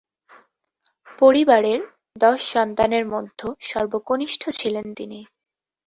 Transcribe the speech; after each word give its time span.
পরিবারের 1.19 1.79
দশ 2.19 2.39
সন্তানের 2.53 3.05
মধ্যে 3.05 3.47
সর্বকনিষ্ঠ 3.61 4.41
ছিলেন 4.59 4.87
তিনি। 4.93 5.19